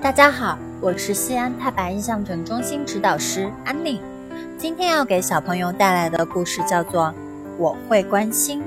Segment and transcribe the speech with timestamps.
[0.00, 4.00] 大家好，我是西安太白印象城中心指导师安宁。
[4.58, 7.06] 今天要给小朋友带来的故事叫做
[7.58, 8.62] 《我会关心》。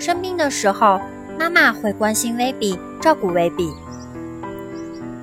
[0.00, 1.00] 生病的时候，
[1.38, 3.72] 妈妈会关心威比，照顾威比。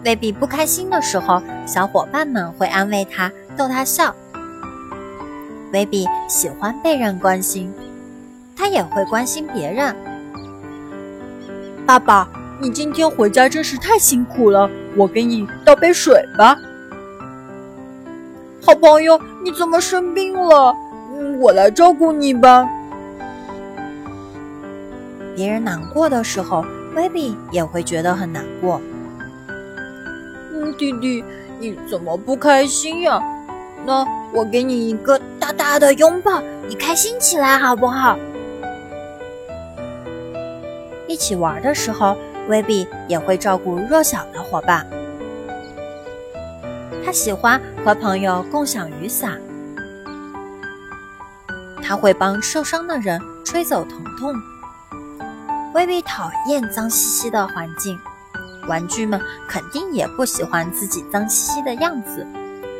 [0.05, 4.15] 威比不开心的时候，小伙伴们会安慰他，逗他笑。
[5.71, 7.71] 威比喜欢被人关心，
[8.55, 9.95] 他也会关心别人。
[11.85, 12.27] 爸爸。
[12.61, 16.55] 你今天回家真是太辛苦了，我给你倒杯水吧。
[18.65, 20.73] 好朋友，你怎么生病了？
[21.15, 22.69] 嗯我来照顾你吧。
[25.35, 26.63] 别人难过的时候
[26.95, 28.79] ，，baby 也会觉得很难过。
[30.53, 31.23] 嗯，弟弟，
[31.59, 33.21] 你怎么不开心呀？
[33.85, 38.17] 那我给你一个大大的拥抱，你开心起来好不好？
[41.07, 42.17] 一起玩的时候。
[42.49, 44.85] 威比也会照顾弱小的伙伴，
[47.05, 49.39] 他喜欢和朋友共享雨伞，
[51.81, 54.35] 他会帮受伤的人吹走疼痛。
[55.73, 57.97] 威比讨厌脏兮兮的环境，
[58.67, 62.27] 玩具们肯定也不喜欢自己脏兮兮的样子。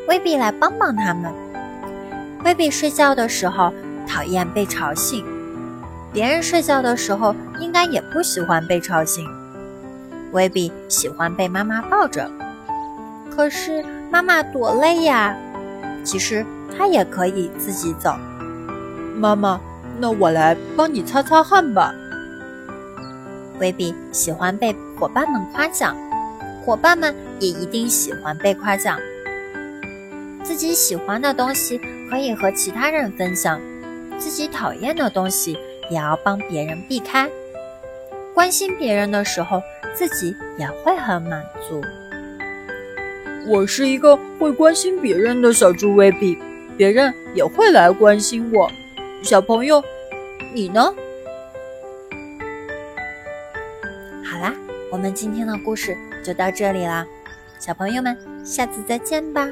[0.10, 1.34] 威比来帮帮他们。
[2.44, 3.74] 威比睡觉的时候
[4.06, 5.26] 讨厌被吵醒，
[6.14, 9.28] 别人睡觉的时候应该也不喜欢被吵醒。
[10.32, 12.30] 威比喜欢被妈妈抱着，
[13.36, 15.36] 可是妈妈多累呀。
[16.04, 18.16] 其实他也可以自己走。
[19.16, 19.60] 妈妈，
[20.00, 21.94] 那我来帮你擦擦汗吧。
[23.60, 25.96] 威比喜欢被伙伴们夸奖，
[26.64, 29.00] 伙伴们也一定喜欢被夸奖。
[30.44, 33.60] 自己喜欢的东西可以和其他人分享，
[34.18, 35.58] 自己讨厌的东西
[35.90, 37.30] 也要帮别人避开。
[38.34, 39.62] 关心别人的时候。
[39.96, 41.80] 自己也会很满足。
[43.46, 46.36] 我是一个会关心别人的小猪威比，
[46.76, 48.68] 别人也会来关心我。
[49.22, 49.84] 小朋友，
[50.52, 50.96] 你呢？
[54.26, 54.52] 好啦，
[54.92, 55.96] 我们今天的故事
[56.26, 57.06] 就到这里啦，
[57.60, 59.48] 小朋友们，下次再见吧。